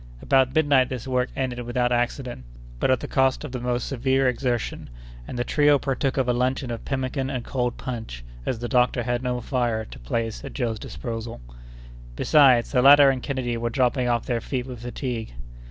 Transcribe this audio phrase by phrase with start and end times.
[0.19, 2.43] About midnight this work ended without accident,
[2.79, 4.89] but at the cost of most severe exertion,
[5.27, 9.03] and the trio partook of a luncheon of pemmican and cold punch, as the doctor
[9.03, 11.39] had no more fire to place at Joe's disposal.
[12.15, 15.33] Besides, the latter and Kennedy were dropping off their feet with fatigue.